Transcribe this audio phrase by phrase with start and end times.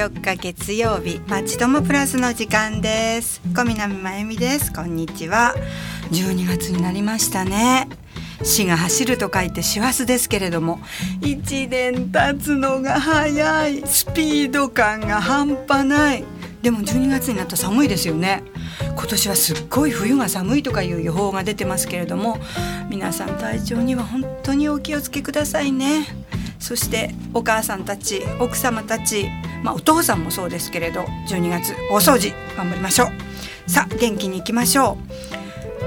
[0.00, 3.42] 4日月曜日まちともプラスの時間です。
[3.54, 4.72] 小南真由美です。
[4.72, 5.54] こんにちは。
[6.10, 7.86] 12月になりましたね。
[8.42, 10.78] 死が走ると書いて師走ですけれども
[11.20, 13.82] 1年経つのが早い。
[13.86, 16.24] スピード感が半端ない。
[16.62, 18.42] でも12月になったら寒いですよね。
[18.80, 22.38] 今年はすっごい冬が寒いとかいう予報が出てますけれども
[22.88, 26.06] 皆さん体調には本当にお気をつけくださいね。
[26.60, 29.28] そしてお母さんたち奥様たち、
[29.62, 33.70] まあ、お父さんもそうですけれど12月大掃除頑張りましょう。
[33.70, 34.96] さあ元気にいきましょ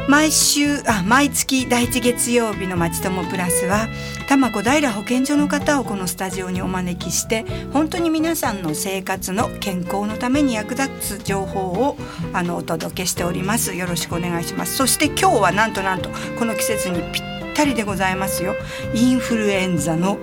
[0.07, 0.09] う。
[0.09, 3.87] 毎週あ毎月第一月曜日のまちともプラスは
[4.27, 11.95] 多摩小平保健所の方をこのスタジオにお招きして本当に皆さんの生活の健康のために役立つ情報を
[12.33, 13.75] あのお届けしております。
[13.75, 14.75] よろしくお願いします。
[14.75, 17.23] そして今日はなんとなんとこの季節にぴっ
[17.55, 18.55] たりでございますよ。
[18.93, 20.17] インフルエンザの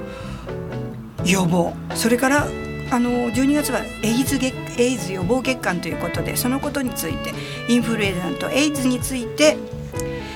[1.24, 1.72] 予防。
[1.94, 2.46] それから
[2.90, 7.32] あの12月はエイズ月エイズ予防月間ということでそのことについて
[7.68, 9.56] インフルエンザとエイズについて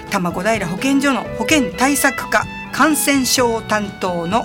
[0.06, 4.44] 多摩小平保健所の保健対策課感染症担当の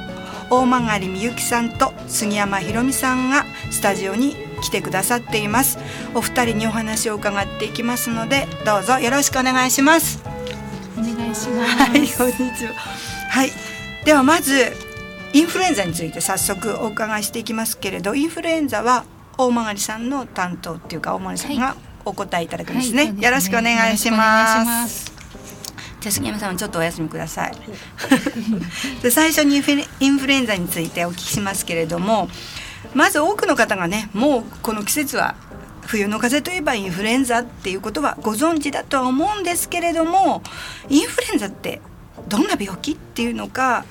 [0.50, 5.78] 大曲みゆきさんと杉山ひろみさんがスタジオに来てくださっています。
[6.16, 10.24] お二人にお話を伺っていきますのでどうぞよろしくお願いします。
[10.98, 11.76] お願いします。
[11.78, 12.74] はいこんにちは。
[13.30, 13.52] はい。
[14.06, 14.89] ではまず
[15.33, 19.05] インフルエンザについて早速お伺いしていきますけれどインフルエンザは
[19.38, 25.19] 大曲さんの担当っていうか大曲さんがお答えいただくんですね、はいはい、よろしくお願いします。
[26.00, 27.53] じゃあ杉山さんちょっとお休みください。
[29.03, 29.61] で最初に
[30.00, 32.30] インフルエンザについてお聞きしますけれども
[32.94, 35.35] まず多くの方がねもうこの季節は
[35.85, 40.41] 冬の風邪といえばインフルエンザっていうことはご存知だとは思うんですけれども
[40.88, 41.81] インフルエンザって
[42.27, 43.85] どんな病気っていうのか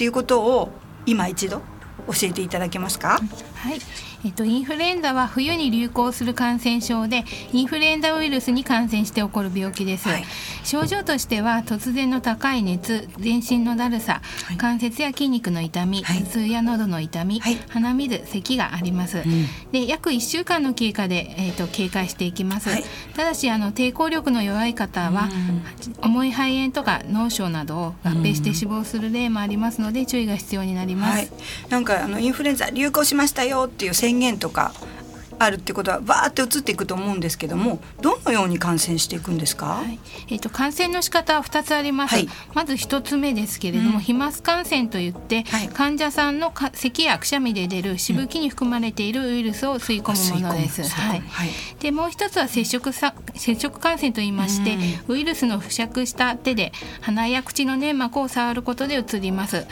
[0.00, 0.70] っていうことを
[1.04, 3.20] 今一度教えていただけますか？
[3.56, 3.78] はい、
[4.24, 10.24] えっと、インフルエンザは冬に流行する感染症でインフルエンザウイルスに感染して起こる病気です、はい、
[10.64, 22.68] 症状としては突然の高い熱全身のだるさ、はい、関節や筋肉の痛み、はい、頭痛や喉の痛み、鼻水咳があります、うん、で約1週間の経過で、えーと、警戒していきます、
[23.16, 25.28] ただしあの抵抗力の弱い方は、
[26.02, 31.32] うん、重い肺炎とか脳症などを合併して死亡する例もありますので、注意が必要になります、
[31.70, 34.72] なんかあのインフルエンザ流行しましたよっていう宣言とか
[35.40, 51.22] あるってことはバーって移っていくと思うんですけどもどのように感染していくんですか、はい、えーと、感染の仕方は2つあります、はい、まず1つ目ですけれども、うん、飛沫感染といって、はい、患者さんの咳やくしゃみで出るしぶきに含まれているウイルスを吸い込むものです、はい、
[51.80, 54.74] でもう一つは接触さ接触感染といいまして、
[55.08, 59.66] うん、ウイルスの付着した手で鼻や口の粘膜を触ることでうつります。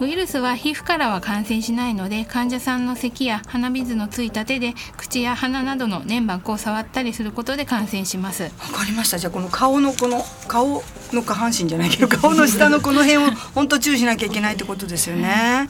[0.00, 8.44] ウイルスは皮膚からは感染しないので患者さんの咳や鼻水のついた手で口や鼻などの粘膜を触ったりすることで感染します。
[8.44, 9.18] わかりました。
[9.18, 10.82] じゃあこの顔のこの顔
[11.12, 15.68] の下半身じゃないけど 顔の下のこの辺を 本当注意しなきゃいけないってことですよね。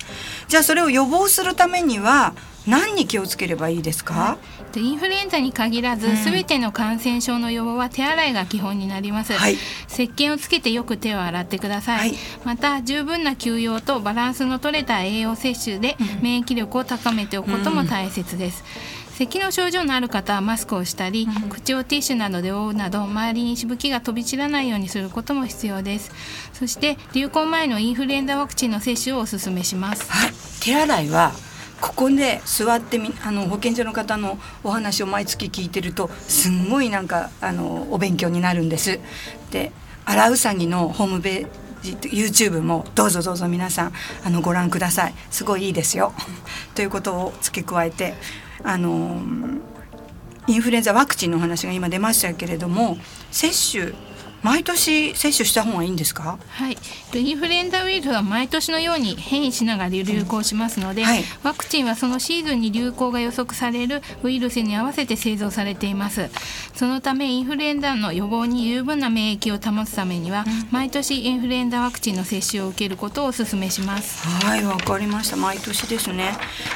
[0.48, 2.34] じゃあそれを予防するためには
[2.66, 4.38] 何に気をつければいいですか、
[4.74, 9.54] インフルエンザに限らず、す、べ、ての感染症の予防は手洗いが基本になります、はい、
[9.88, 12.14] 石鹸をつけてよく手を洗ってください、はい、
[12.44, 26.10] また十分な休養とバランスの取れた栄養摂取で免疫力を高めておくことも大切です、うん咳の症状のある方はマスクをしたり、うん、口をティッシュなどで覆うなど周りにしぶきが飛び散らないようにすることも必要です
[26.52, 31.32] そして流行前のインフルエンザワクチンの接種をお勧めします、はい、手洗いは
[31.80, 39.00] ここで座ってみあの保健所の方のお話を毎月聞いてるとすんごいなんかあのお勉強になるんです。
[39.50, 39.70] で
[40.06, 41.48] 荒うさぎのホームペー
[41.82, 43.92] ジ YouTube もどうぞどうぞ皆さん
[44.24, 46.14] あのご覧くださいすごいいいですよ。
[46.74, 48.14] ということを付け加えて
[48.62, 49.20] あの
[50.46, 52.98] インフルエンザワクチンの話が今出ましたけれども
[53.30, 53.92] 接種
[54.44, 56.38] 毎年接種した方がいいんですか？
[56.48, 56.76] はい。
[57.14, 66.28] インフルエンザウイルスは毎年のように変異しながら流行しますので、うんはい、ワクチンはそのシーズンに流行が予測されるウイルスに合わせて製造されています。
[66.74, 74.26] そのためインフルエンザの予防に十分な免疫を保つためには、うん、毎年インフルエンザワクチンの接種を受けることをお勧めします。
[74.44, 75.36] はいわかりました。
[75.36, 76.32] 毎年ですね。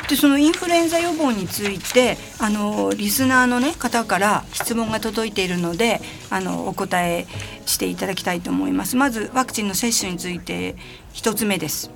[0.09, 6.00] でそのインフルエンザ予防についてあのリスナーのね方から質問が届いているので
[6.31, 7.26] あのお答え
[7.69, 8.97] していただきたいと思います。
[8.97, 10.75] まずワクチンの接種について
[11.12, 11.91] 一つ目です。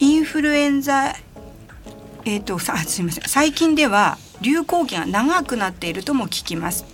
[0.00, 1.14] インフルエンザ
[2.24, 3.24] えっ、ー、と さすみません。
[3.28, 6.84] 最近では流行期が長くなっているとも聞きます。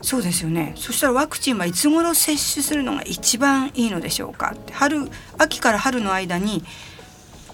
[0.00, 0.74] そうですよね。
[0.76, 5.08] そしたらワクチンはいつ頃接種するのが一番いいのでしょうか春
[5.38, 6.64] 秋から春の間に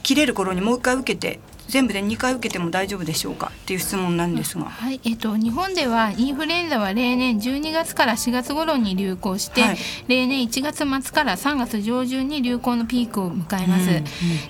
[0.03, 5.01] 切れる頃にもう一回受けて全部で2回受けても大丈夫でしょうかっていう質問なんですが、はい。
[5.05, 9.79] えっと、日本ではインフルエンザは例年12月から4月頃に流行して、はい、
[10.09, 14.05] 例年1月末から3月上旬に流行のピークを迎えます、うんうん、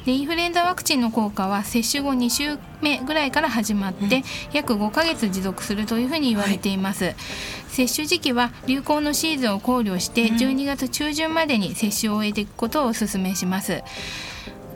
[0.05, 4.23] でインフルエンザワクチンの効果は接種後2週目ぐらいから始まって、うん、
[4.53, 7.17] 約5ヶ月持続するというふうに言われています、はい、
[7.69, 13.83] 接種時期は流行のシーズンを考慮して12月中旬までに接種を終えていくことをお勧めします、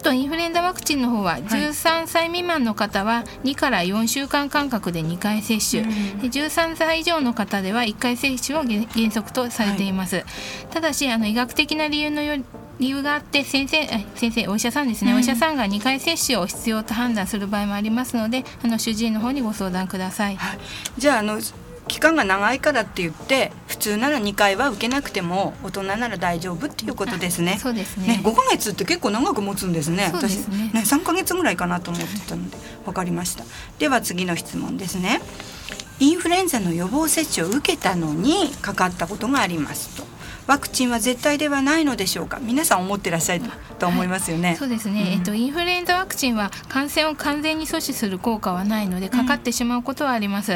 [0.03, 10.25] とインフルエンザワクチンの方は13歳未満の方は2から4週間間隔で2回接種、で13歳以上の方では1回接種を原則とされています、はい、
[10.71, 12.43] ただしあの医学的な理由のよ
[12.79, 20.59] 理由があって先生先生お医者さんですね、うん、お医者さんが2回接種を必要と判断する場合もありますのであの主治医の方にご相談ください、はい、
[20.99, 21.39] じゃああの
[21.89, 27.59] 期間が長いからって言って普通なら2回は受けなくても大人なら大丈夫っていうことですね。
[27.61, 30.07] そうですねね5ヶ月って結構長く持つんですね。
[30.07, 33.45] すね私ね3ヶ月ぐらいかなと思ってたので分かりました。
[33.79, 35.21] では次の質問ですね。
[35.99, 40.12] インフルエンザの予防接種を受けたのにかかったことがありますと。
[40.47, 42.39] ワクチンは絶対ではないのでしょうか？
[42.41, 43.43] 皆さん思ってらっしゃる
[43.79, 50.55] と思いますよね、はい、そうですね、うん、えっとインフルエンザワクチンは感染を完全に阻止する効果はないのでかかってしまうことはあります、う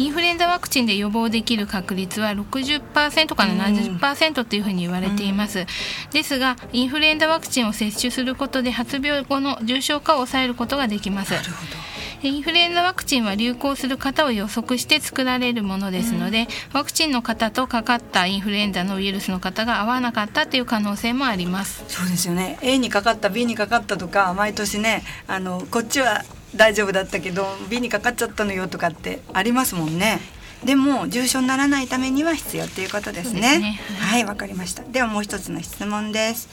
[0.00, 5.66] ん、インフルエンザワクチンで予防できる確率は60%から70%というふうに言われています、うん、
[6.10, 11.32] ですがインフルエンザワクチンを接種することで発病後の重症化を抑えることができます。
[11.32, 26.24] なるほどインフルエンザワクチンは流行する方を予測して作られるものですので、うん、ワクチンの方とかかったインフルエンザのウイルスの方が合わなかったという可能性もありますそうですよね A にかかった B にかかったとか毎年ねあのこっちは
[26.56, 30.18] 大丈夫だったけど B にかかっちゃったのよとかってありますもんね
[30.64, 33.42] でも重症にならないためには必要っていうことですね。
[33.42, 34.82] すねはいわ、はい、かりました。
[34.82, 36.48] ではもう一つの質問です。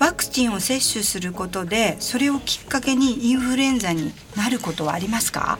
[0.00, 5.58] ワクチンを接種することでそれをきっかけにインフルエンザになることはありますか？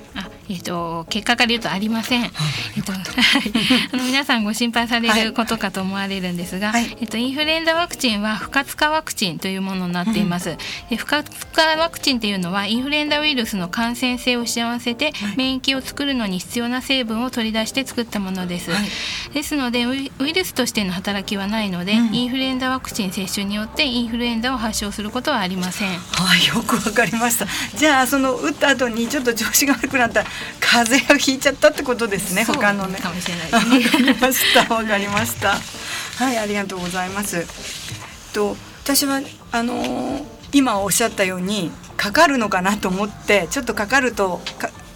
[0.51, 2.25] えっ、ー、と結果から言うとありません。
[2.25, 2.93] えっと、
[3.93, 10.57] あの皆さんご心配されることかと思われるんですが、はい、えっとインフルエンザワクチンは不活化ワクチンというものになっています。
[10.91, 18.73] うん、不活化ワクチンというのはインフルエンザウイルスの感染性を幸せて、はい、免疫を作るのに必要な成分を取り出して作ったものです。
[18.73, 18.89] はい、
[19.33, 25.91] ですのでウイルスとしての働きはないので、うん、インフルエンザワクチン接種によってインフルエンザを発症することはありません。
[25.91, 27.47] はい、よくわかりました。
[27.77, 30.27] じゃあその打った後にちょっと調子が悪くなったら
[30.61, 32.99] 風邪をひいちゃったってことですね他のね。
[32.99, 33.81] かもしれない。
[33.81, 35.55] ですねわかりましたわかりました。
[36.25, 37.47] はいありがとうございます。
[38.33, 39.21] と私は
[39.53, 44.41] あのー、今おっしゃったようにかかるのかなと思ってちょっとかかると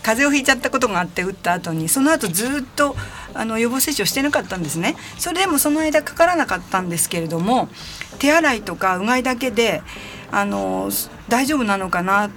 [0.02, 2.94] 風邪をひいちゃったことがあって打った後にその後ずっと
[3.32, 4.96] あの予防接種をしてなかったんですね。
[5.18, 7.68] それでもその間かからなかったんですけれども
[8.18, 9.82] 手洗いとかうがいだけで
[10.30, 10.90] あの
[11.28, 12.30] 大丈夫なのかな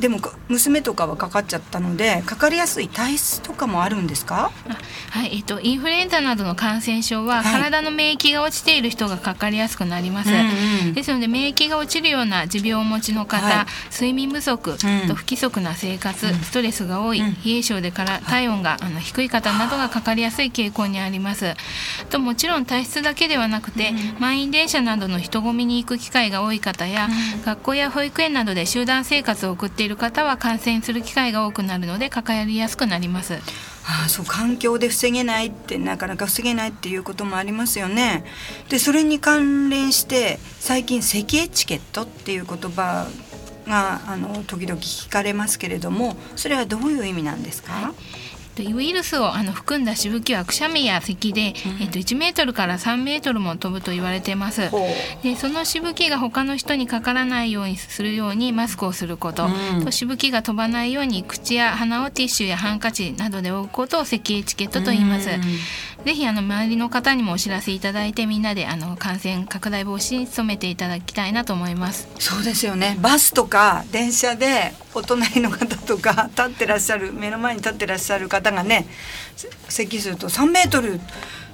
[0.00, 0.18] でも
[0.48, 4.50] 娘とかはかかっちゃったのでかかりやすい体質とかもあるんですか？
[5.10, 21.54] はい、えっと、インフルエンザなどの感染症は、体の免疫が落ちている人がかかりやすくなります、うんうん、ですので免疫が落ちるような持病をお持ちの方、はい、睡眠不足、うん、と不規則な生活、ストレスが多い、冷え性でから体温があの低い方などがかかりやすい傾向にあります。
[22.10, 27.08] ともちろん体質だけではなくて、満員電車などの人混みに行く機会が多い方や、
[27.44, 33.34] 学校や保育園などで集団生活を送っている方は感染する機会が多くなるのでかかりやすくなります。
[33.86, 38.24] ああそう環境で防げないってなかなか防げないっていうこともありますよね。
[38.68, 43.06] でそれに関連して最近咳エチケットっていう言葉
[43.66, 48.23] があの時々聞かれますけれどもそれはどういう意味なんですか、はい
[48.62, 54.70] ウイルスをあの含んだしぶきはくしゃみや咳で、うん、えっと、1メートルから3メートルも飛ぶと言われてます。
[55.22, 65.30] でそのしぶきが他の人にかからないようにするようにマスクをすること、うん、としぶきが飛ばないように口や鼻をティッシュやハンカチなどで覆うことを咳エチケットと言います。
[65.30, 65.40] うん
[66.04, 72.08] ぜひあの周りの方にもお知らせいただいてみんなであの感染拡大防止に努めていただきたいなと思います。
[72.18, 72.98] そうですよね。
[73.00, 78.86] バスとか電車でお隣の方とか立ってらっしゃる目の前に立ってらっしゃる方がね
[79.68, 81.00] 咳すると3メートル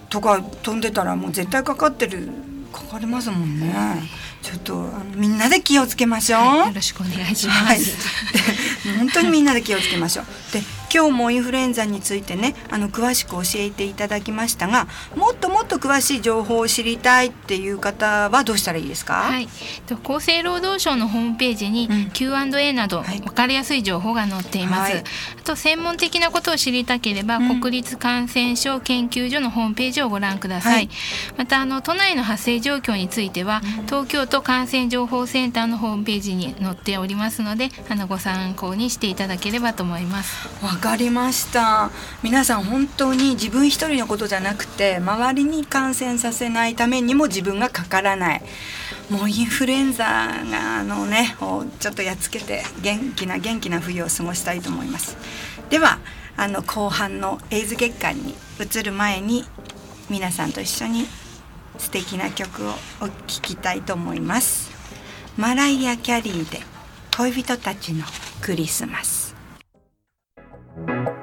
[0.09, 2.29] とか飛んでたらもう絶対かかってる
[2.73, 3.73] かかりますもんね。
[4.43, 10.25] ちょっとあのみんなで気をつけましょう、はい、よろしくお願いします、はい、本当にみんなで気をつけましょう。
[10.53, 19.49] で今日もインフルエンザについてねあの詳しく教えていただきましたがもっともっと詳しい情報を知りたいっていう方はどうしたらいいですか、はい、
[20.05, 25.05] 厚生労働省のホームページに Q&A など分かりやすい情報が載っています、はい、
[25.39, 30.91] あと専門的なことを知りたければ、うん、国立感染症研究所のホームページをご覧ください、はい、
[31.37, 40.49] またあの都内の発生状況については、東京都感染情報センターのホームページに載っておりますのであのご参考にしていただければと思います。
[40.65, 41.91] わかりました。
[42.23, 48.43] 皆さん本当に自分一人のことじゃなくて周りに感染させないためにも自分がかからない。
[49.11, 51.37] もうインフルエンザがあのね
[51.81, 55.17] ちょっとやっつけて元気な元気な冬を過ごしたいと思います。
[55.69, 55.99] では
[56.37, 59.45] あの後半のエイズ月間に移る前に
[60.09, 61.07] 皆さんと一緒に
[61.77, 62.73] 素敵な曲を
[63.03, 64.71] お聴きたいと思います。
[65.37, 66.61] マライア・キャリーで
[67.17, 68.07] 恋人たちの
[68.41, 69.20] クリスマス。
[70.87, 71.20] 今日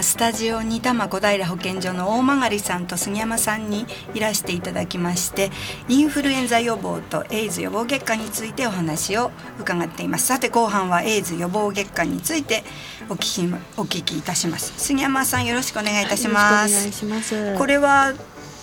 [0.00, 5.50] はスタジオに多摩小平保健所の大曲さんと杉山さんにいらしていただきまして
[5.88, 10.26] インフルエンザ予防とエイズ予防月間についてお話を伺っています。
[10.26, 12.64] さて後半はエイズ予防月間について
[13.10, 14.72] お聞きお聞きいたします。
[14.78, 18.14] 杉山さんよろしくお願いいたします、はい、これは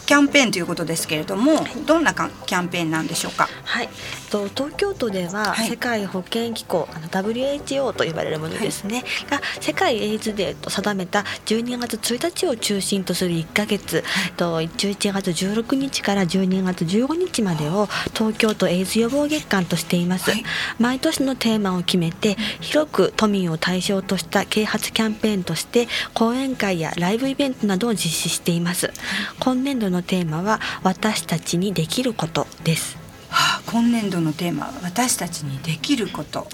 [0.07, 3.49] キャンペーンということですけれども、はい、どんなキャンペーンなんでしょうか？
[3.65, 3.89] はい、
[4.31, 20.31] と東京都では世界保健機構、あの WHO と呼ばれるものですね、はい、が世界エイズデーと定めた12月1日を中心とする1か月、はい、と11月16日から12月15日までを東京都エイズ予防月間としています。
[20.79, 28.93] 毎年のテーマを決めて広く都民を対象とした啓発キャンペーンとして講演会やライブイベントなどを実施しています。
[29.41, 32.97] 今年度ののテーマは私たちにできることです。
[33.29, 36.39] はあ、今年度のテーマは私たちにできること。
[36.39, 36.47] はい、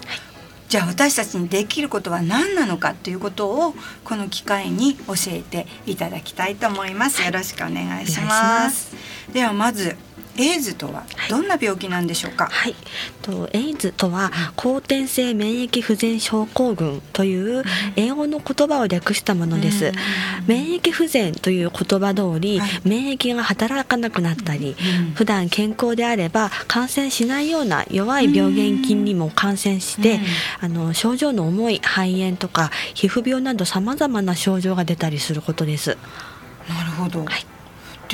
[0.68, 7.22] じゃあ私たちにできることは何なのかということをこの機会に教えていただきたいと思います。
[7.22, 8.96] よろしくお願いします。
[9.32, 9.96] ではまず
[10.36, 12.48] エイズとはどんな病気なんでしょうか？
[12.50, 12.74] はい、
[13.22, 17.62] とエイズとは後天性免疫不全症候群という
[17.96, 19.92] 英語の言葉を略したものです。
[20.46, 24.76] 免疫不全という言葉通り、はい、免疫が働かなくなったり、
[25.08, 30.20] うん、普段健康であれば感染しないような弱い病原菌にも感染して、
[30.60, 35.96] あの症状の重い肺炎とか皮膚病などさまざまな症状が出たりすることです。
[36.68, 37.24] なるほど。
[37.24, 37.46] はい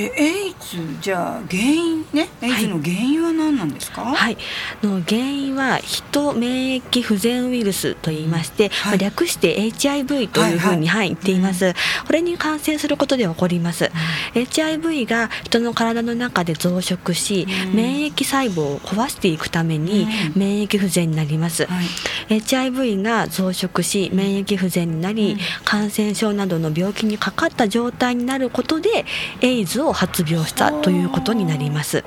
[0.01, 4.03] でエイズじゃあ原因ねエイズの原因は何なんですか？
[4.03, 4.39] はい、
[4.83, 6.03] の原因はヒ
[6.35, 11.75] 免疫不全ウイルスと言いまして、はい、略して HIV というふうに、はい、言っています、うん、
[12.07, 13.91] これに感染することで起こります、
[14.35, 29.05] うん、HIV が人の体の中で増殖し、うん、免疫細胞を壊していくために免疫不全になります、はい、HIV が増殖し免疫不全になり、感染症などの病気にかかった状態になることで
[29.41, 32.05] エイズを発病したということになります。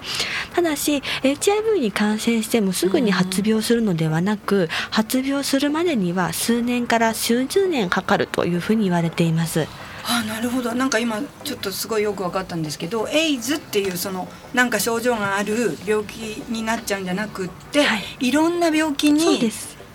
[0.54, 9.68] ただし HIV に感染してもすぐに発病するのではなく発病するまでには数年から数十年かかるというふうに言われています。
[10.06, 10.74] あなるほど。
[10.74, 19.50] なんか今ちょっとすごいよく分かったんですけどエイズっていうそのなんか症状がある病気になっちゃうんじゃなくって、はい、いろんな病気に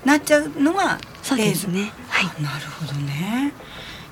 [0.04, 0.99] なっちゃうのが
[1.38, 1.68] エイズ。
[1.68, 3.52] ね、はい、なるほどね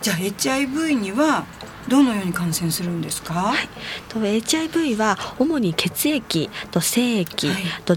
[0.02, 1.46] じゃあ HIV には
[1.88, 3.68] どのように感染するんですか、はい、
[4.08, 7.96] と HIV は主に血液と精液、はい、と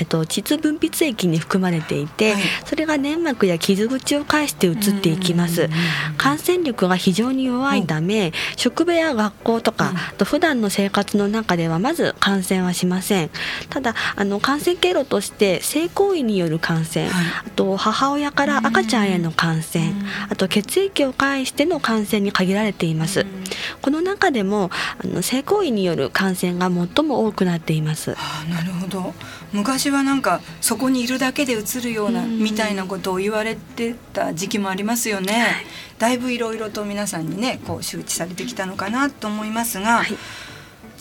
[0.00, 5.68] えっと、膣分泌液に含まれていて、はい、それが粘膜や傷口を介して移っていきます。
[6.16, 13.30] 感染力が非常に弱いため、職場や学校とか、うん、と普段の生活の中ではまず感染はしません。
[13.68, 19.92] ただあの感染経路として性行為による感染、はい、あと母親から赤ちゃんへの感染、
[20.30, 23.26] あと血液を介しての感染に限られています、
[23.82, 24.70] この中でも
[25.02, 29.14] あの性行為による感染が最も多くなっています、はあ、なるほど。
[29.52, 35.64] 昔はなんかそこにいるだけでうつるようなみたいなことを言われてた時期もありますよね。
[35.98, 40.16] だいぶいろいろと皆さんにねこう周知されてきたのかなと思いますが、はい、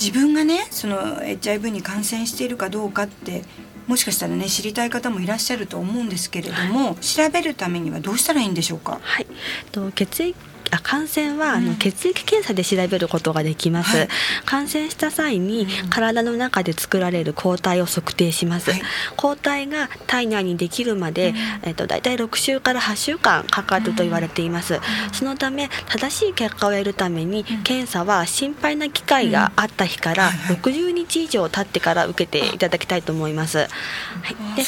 [0.02, 3.44] 自分がねその HIV に感染しているかどうかって
[3.88, 9.00] もしかしたらね知りたい方もいらっしゃると思うんですけれども、はい、調べるためにはどうしたらいいんでしょうか？
[9.02, 9.28] はい、
[9.72, 10.36] と血液
[10.72, 14.08] あ感染はあの血液検査で調べることができます、はい、
[14.46, 18.82] 感染した際に体の中で作られる抗体を測定します、はい、
[19.16, 21.34] 抗体が体内にできるまで、
[21.64, 24.80] えっと、大体6週から8週間かかると言われています、
[25.14, 33.60] そのため正しい結果を得るために検査は心配な機会があった日から60日以上経ってから受けていただきたいと思います。
[33.60, 34.64] はい、で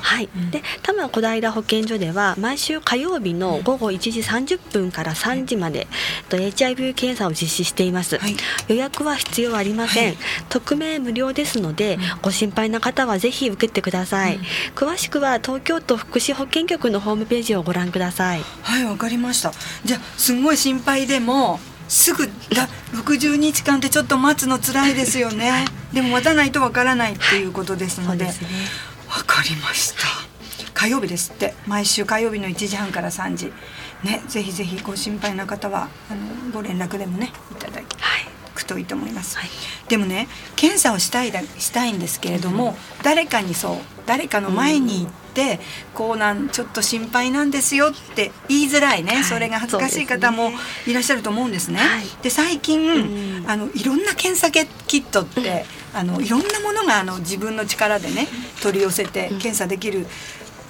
[0.00, 5.86] はい、で多摩小平保健所では毎週火曜日の午後1時30分から3時まで、
[6.28, 8.36] と HIV 検査を実施しています、はい、
[8.68, 10.16] 予約は必要ありません、はい、
[10.48, 14.42] 匿名無料ですので、ご心配な方はぜひ受けてください、うん、
[14.74, 18.42] 詳しくは東京都福祉保健局のホームページをご覧ください。
[18.62, 19.52] はいわかりました。
[19.84, 25.64] じゃあすごい心配でもすぐだ60日間ってちょっと待つの辛いですよね。
[25.92, 28.24] でも待たないとわからないっていうことですので。
[28.24, 28.36] わ、ね、
[29.26, 30.02] かりました。
[30.74, 31.54] 火曜日ですって。
[31.66, 33.52] 毎週火曜日の1時半から3時
[34.02, 37.82] ねぜひぜひご心配な方はあのご連絡でもねいただ
[38.52, 39.50] くといいと思います、はい、
[39.88, 45.58] でもね検査をしたいだしたいんですけれども、うん、誰かにそう誰かの前に行って、うん、
[45.94, 50.50] こうなんちょっと心配なんですよって言いづらいね、はい、それが恥ずかしい方も
[50.86, 51.80] いらっしゃると思うんですね。
[52.22, 54.60] で、ね、最近、うん、あのいろんな検査キ
[54.98, 58.26] ットって、あのいろんなものがあの自分の力でね
[58.62, 60.06] 取り寄せて検査できる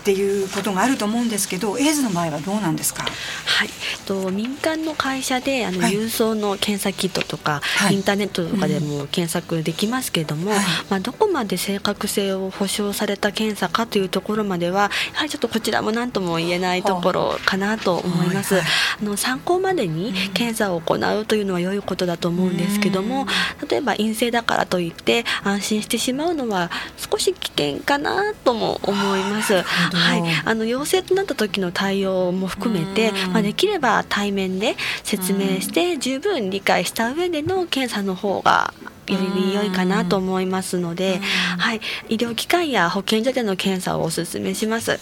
[0.03, 3.69] っていうことがあると思うんですけどエイズの場合はどうなんですか、はい、
[4.13, 18.61] と民間の会社であの、郵送の検査キットとか、はい、インターネットとかでも検索できますけれども、はい、まあ、どこまで正確性を保証された検査かというところまではやはりちょっとこちらも何とも言えないところかなと思います。
[18.61, 18.63] あ
[19.03, 23.27] の参考までに検査を行うというのは良いことだと思うんですけども
[23.69, 29.63] 例えば陰性だからといって安心してしまうのは少し危険かなとも思います。
[29.63, 38.75] はい、あの陽性となった時の対応も含めて、まあ、できれば対面で説明して十分理解した上での検査の方が
[39.09, 41.21] より良いかなと思いますので、
[41.59, 45.01] はい、医療機関や保健所での検査をお勧めします。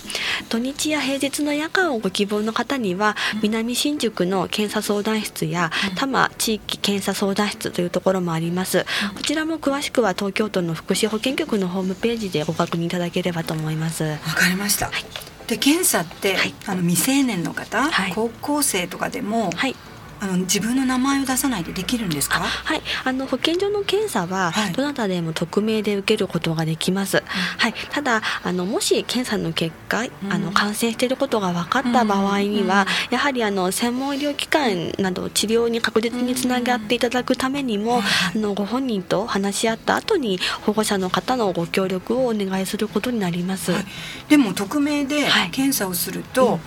[0.49, 8.87] 土日や平日の夜間をご希望の方には南新宿の検査相談室や多摩地域検査相談室というところもあります。
[9.15, 14.05] こちらも詳しくは東京都の福祉保健局のホームページでご確認いただければと思います。
[14.05, 19.75] わかりました、はいで検査って、はい、あの未成年の方、はい、高校生とかでも、はい、
[20.21, 22.41] あの自分の名前を出さないでできるんですか？
[22.41, 22.83] はい。
[23.05, 27.25] あの保健所の検査は、どなたでも匿名で受けることができます、はい、
[27.59, 38.05] はい、ただあのもし検査の結果、うん、あの感染していることが分かった場合には、うん、やはりあの専門医療機関など治療に確実につながっていただくためにも、うん、あ
[38.35, 43.85] のご本人と話し合った後に保護者の方のご協力をお願いすることになります、はい、
[44.29, 46.59] でも匿名で検査をすると、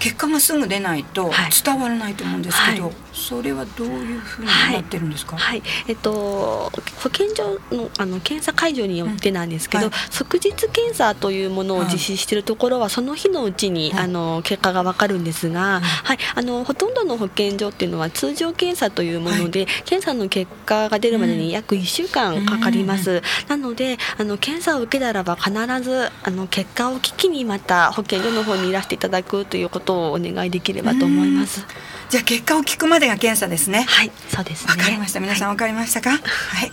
[0.00, 1.30] 結果がすぐ出ないと
[1.64, 2.94] 伝わらないと思うんですけど、はい、
[3.28, 16.18] それはどういうふうになってるんですか、はい、はい、えっと、保健所のあの検査会場によってなんですけど、うんはい、即日検査というものを実施しているところは、その日のうちに、あの結果が分かるんですが、はい。
[16.36, 23.22] あのほとんどの保健所っていうのは通常検査というもので、検査の結果が出るまでに約1週間かかります。
[23.46, 31.66] なのであの検査を受けたらば必ずあの結果を聞きにまた保健所の方にいらしていただくということをお願いできればと思います。
[32.10, 33.84] じゃあ結果を聞くまでが検査ですね。
[33.88, 35.20] はい、そうです、ね、わかりました。
[35.20, 36.10] 皆さんわかりましたか？
[36.10, 36.20] はい。
[36.20, 36.72] はい、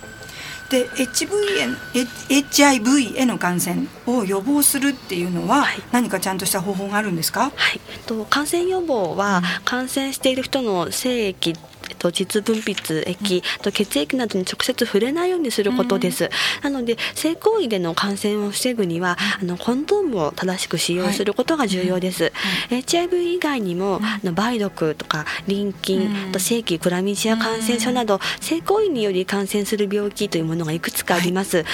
[0.70, 7.52] で HIV へ HIV への感染を予防するっていうのは、はい、何かちゃんとした方法があるんですか？
[7.54, 7.82] はい。
[8.06, 11.54] と感染予防は感染している人の精液
[11.90, 16.30] えっと、実分泌液、と血液などに直接触れないようにすることです。
[16.62, 22.32] なので性行為での感染を防ぐにはあのコンドームを正しく使用することが重要です。
[22.70, 31.58] はい、HIV 以外にもあの梅毒とか淋菌、と性器クラミジア感染症など性行為により感染する病気というものがいくつかあります。
[31.58, 31.66] はい、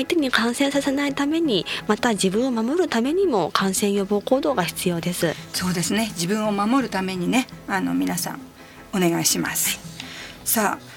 [0.00, 5.34] 相手に感染させないためにまた自分を守るためにも感染予防行動が必要です。
[5.52, 6.10] そうですね。
[6.14, 8.49] 自分を守るためにね、あの皆さん
[8.92, 9.78] お願いします。
[10.44, 10.89] さあ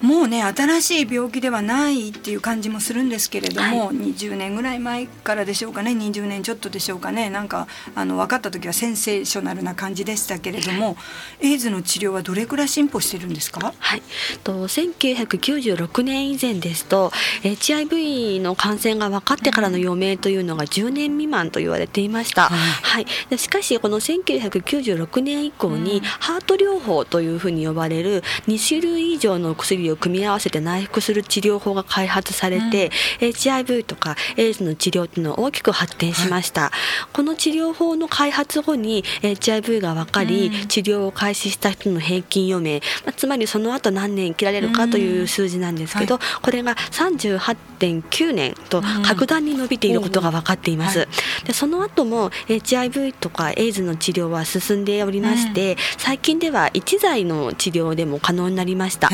[0.00, 10.96] もうね新しい病気ではないっていう感じもするんですけれども、はい、20年ぐらい前からでしょうかね20年ちょっとでしょうかねなんかあの分かった時はセンセーショナルな感じでしたけれども
[11.40, 13.74] エイズの治療はどれくらい進歩してるんですか？
[13.78, 14.02] はい。
[14.44, 36.70] と1996年以前ですと HIV の感染が分かってからの余命というのが10年未満と言われていました、はい、はい、でしかしこの1996年以降にハート療法というふうに呼ばれる2種類以上の薬類を組み合わせて内服する治療法が開発されて、うん、HIV とかエイズの治療っていうのは大きく発展しました、はい、
[37.12, 51.08] この治療法の開発後に HIV が分かり、うん、治療を開始した人の平均余命、まあ、つまりその後何年生きられるかという数字なんですけど、うんはい、これが38.9年と格段に伸びていることが分かっています、はい、
[51.46, 59.10] でその後も HIV とかエイズの治療は進んでおりまして、最近では一剤の治療でも可能になりました、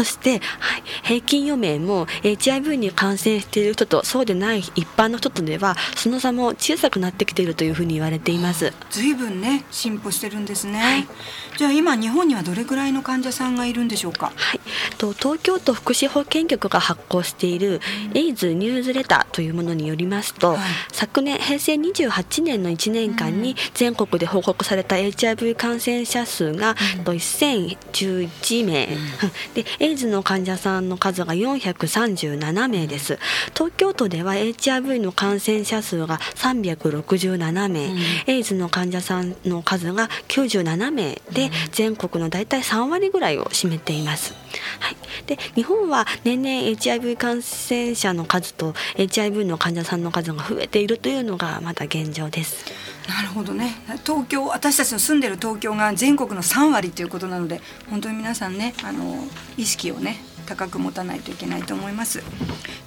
[0.00, 8.72] そして、はい、平均余命も HIV に感染している人とそうでない一般の人とではその差も小さくなってきているというふうに言われています。
[8.88, 11.06] 随分ね進歩してるんですね、はい、
[11.58, 14.32] じゃあ今日本にはどれぐらいの患者さんがいるんでしょうか？
[14.34, 14.60] はい。
[14.96, 17.80] と東京都福祉保健局が発行している
[18.14, 20.58] エイズニュースレターというものによりますと、はい、
[20.92, 28.98] 昨年平成28年の1年間に全国で報告された HIV 感染者数が、うん、1011名、うん、
[29.54, 33.18] でエイズの患者さんの数が437名です。
[33.54, 44.34] 東京都では HIV の感染者数が367名、うん、エイズの患者さんの数が97名で全国の大体3割ぐらいを占めています。
[44.80, 52.64] はい、で日本は年々 HIV 感染者の数と HIV の患者さんの数が増えているというのがまだ現状です。
[53.08, 59.24] なるほどね東京私たちの住んでる東京が全国の3割ということなので本当に皆さんねあの
[59.56, 60.18] 意識をね
[60.50, 62.22] 高く持たないといけないと思います。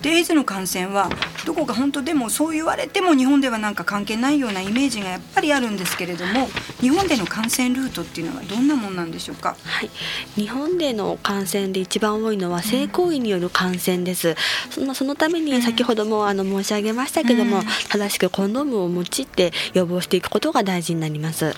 [0.01, 1.09] でエイズの感染は
[1.45, 6.49] どこか本当でもそう言われても日本ではなんか関係ないようなイメージがやっぱりあるんですけれども
[6.81, 9.89] 日本での感染ルートっていうのはどんなもんなんでしょうか、はい、
[10.35, 14.35] 日本での感染で一番多いのは性行為による感染です、うん、
[14.71, 21.53] そのそのために先ほどもあの申し上げましたけども、うん、正しくコンドームを用いて予防していくことが大事になります。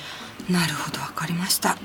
[0.52, 1.78] なるほどわかりました。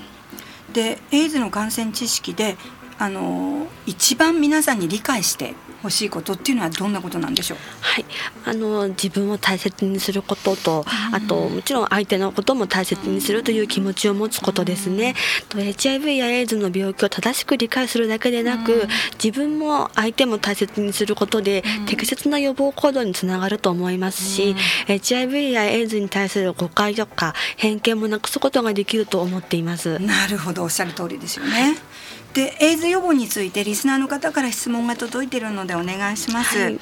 [0.74, 2.56] でエイズの感染知識で
[3.00, 7.58] あの一番皆さんに理解して欲しいことっていうのはどんなことなんでしょう？
[7.80, 8.04] はい、
[8.44, 15.14] あの自分を大切にすることと、あともちろん相手のことも大切にするという気持ちを持つことですね。
[15.48, 24.54] と HIV やエイズの病気を正しく理解するだけでなく、自分も相手も大切にすることで適切な予防行動につながると思いますし、
[24.86, 29.98] HIV やエイズに対する誤解とか偏見もなくすことができると思っています。
[29.98, 31.78] なるほど、おっしゃる通りですよね。
[32.34, 36.78] でエイズ予防についてリスナーの方から質問が届いているのでお願いします、はい、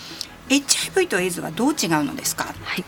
[0.50, 2.54] HIV とエイズはどう違うのですか？
[2.62, 2.84] はい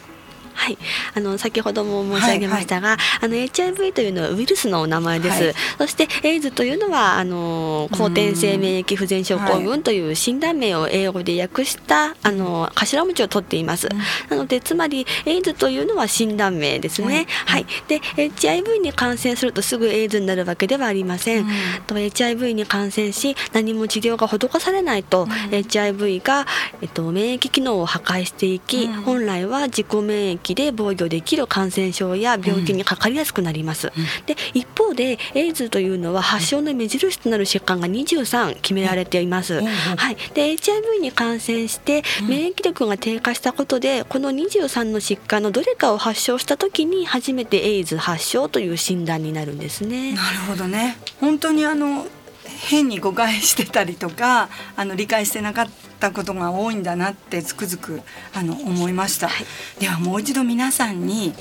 [0.55, 0.79] はい、
[1.15, 5.43] あの先ほども申し上げましたが、はいはい、あの HIV というのはウイルスのお名前です。
[5.45, 13.89] はい、そしてエイズというのはあの後天性免疫不全症候群という診断名を英語で訳したあの頭文字を取っています。
[14.29, 17.27] なのでつまりエイズというのは診断名ですね。
[17.47, 17.67] はい。
[17.89, 21.47] で HIV に感染するとすぐエイズになるわけではありません。
[21.87, 26.47] と HIV に感染し何も治療が施されないと、HIV が
[26.83, 33.93] えっと免疫機能を破壊していき、本来は自己免疫で防御できる感染症や病気にかかりやすくなります。
[33.97, 39.55] うん、で一方でエイズというのは発症の目印となる疾患が23決められています。
[39.55, 50.15] うん、はい、で HIV に感染して免疫力が低下したことでこの23の疾患のどれかを発症した時に初めてエイズ発症という診断になるんですね。
[50.15, 52.07] なるほどね本当にあの
[52.51, 58.01] 変に誤解してたりとかあの理解してなかったことが多いんだなってつくづく
[58.35, 61.35] あの思いました、はい、ではもう一度皆さんに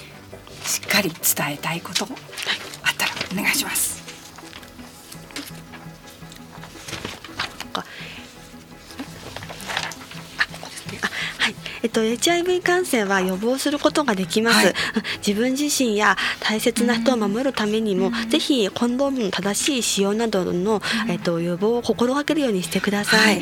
[0.64, 2.08] しっかり伝えたいことあ
[2.92, 3.99] ったらお願いします。
[11.90, 14.76] っと、HIV 感染は予防することができます、はい、
[15.26, 23.42] 自分自身や大切な人を守るためにも、うん、ぜひコンドームの正しい使用などの、えっと、予防を心がけるようにしてください、は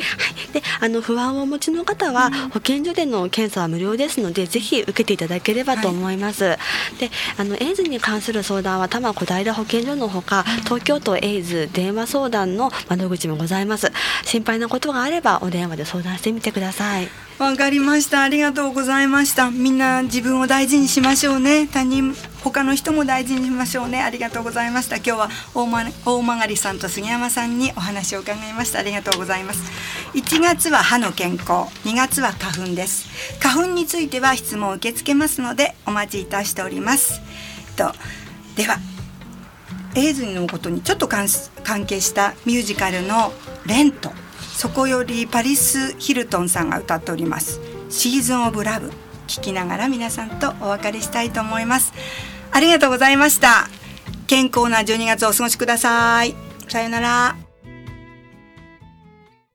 [0.52, 6.58] であの不安をお持ちの方は、保健所での検査は無料ですのでぜひ受けていただければと思います、はい、
[6.98, 13.92] であのエイズに関する相談は多摩小平保健所のほか東京都エイズ電話相談の窓口もございます。
[14.24, 17.08] 心配なことがあればお電話で相談してみてください。
[17.38, 18.22] わかりました。
[18.22, 19.50] ありがとうございました。
[19.50, 21.66] みんな自分を大事にしましょうね。
[21.66, 24.00] 他人他の人も大事にしましょうね。
[24.00, 24.96] ありがとうございました。
[24.98, 28.78] 今日は大,、ま、大曲さんと杉山さんにお話を伺いました。
[28.78, 29.60] ありがとうございます。
[30.14, 31.66] 1月は歯の健康。
[31.84, 33.08] 2月は花粉です。
[33.40, 37.20] 花粉については質問を受け付けますのでお待ちいたしております。
[37.74, 37.92] と
[38.54, 38.76] では
[39.96, 41.26] エイズのことにちょっと関
[41.86, 43.32] 係したミュージカルの
[43.66, 44.12] 「レント」
[44.54, 47.77] そこよりパリス・ヒルトンさんが歌っております。
[47.90, 48.90] シーズンオブラブ
[49.26, 51.92] 聞きながら皆さんとお別れしたいと思います。
[52.50, 53.68] ありがとうございました。
[54.26, 56.34] 健康な12月をお過ごしください。
[56.68, 57.47] さようなら。